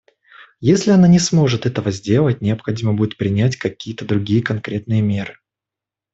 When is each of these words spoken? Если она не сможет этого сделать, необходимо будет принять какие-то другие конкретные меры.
Если 0.61 0.89
она 0.89 1.07
не 1.07 1.19
сможет 1.19 1.67
этого 1.67 1.91
сделать, 1.91 2.41
необходимо 2.41 2.95
будет 2.95 3.17
принять 3.17 3.55
какие-то 3.57 4.03
другие 4.03 4.41
конкретные 4.41 5.03
меры. 5.03 5.37